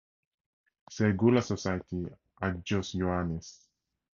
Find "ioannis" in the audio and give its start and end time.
2.99-3.49